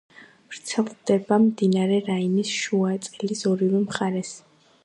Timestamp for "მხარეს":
3.87-4.35